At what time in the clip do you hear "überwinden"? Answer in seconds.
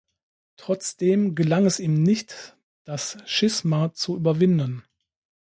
4.17-4.81